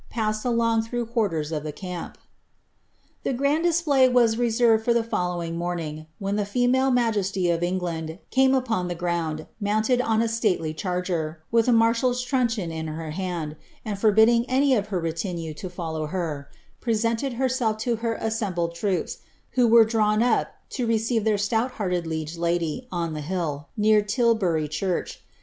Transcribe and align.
Passed 0.09 0.43
along 0.45 0.81
through 0.81 1.05
quarters 1.05 1.51
of 1.51 1.61
the 1.61 1.71
camp." 1.71 2.17
The 3.21 3.33
grand 3.33 3.65
display 3.65 4.09
was 4.09 4.35
reserved 4.35 4.83
for 4.83 4.95
the 4.95 5.03
following 5.03 5.55
morning, 5.55 6.07
when 6.17 6.37
the 6.37 6.43
female 6.43 6.89
majesty 6.89 7.51
of 7.51 7.61
England 7.61 8.17
came 8.31 8.55
upon 8.55 8.87
the 8.87 8.95
ground, 8.95 9.45
mounted 9.59 10.01
on 10.01 10.23
a 10.23 10.27
stately 10.27 10.73
charger, 10.73 11.43
with 11.51 11.67
a 11.67 11.71
marshal's 11.71 12.23
truncheon 12.23 12.71
in 12.71 12.87
her 12.87 13.11
hand, 13.11 13.55
and 13.85 13.99
forbidding 13.99 14.43
any 14.49 14.73
of 14.73 14.87
her 14.87 14.99
retinue 14.99 15.53
to 15.53 15.69
follow 15.69 16.07
her, 16.07 16.49
presented 16.79 17.33
herself 17.33 17.77
to 17.85 17.97
her 17.97 18.15
assembled 18.15 18.73
troops, 18.73 19.19
who 19.51 19.67
were 19.67 19.85
drawn 19.85 20.23
up 20.23 20.47
to 20.71 20.87
receive 20.87 21.25
their 21.25 21.37
stout 21.37 21.73
hearted 21.73 22.07
liege 22.07 22.37
lady 22.39 22.87
on 22.91 23.13
the 23.13 23.21
hill, 23.21 23.67
near 23.77 24.01
Tilbury 24.01 24.67
church. 24.67 25.21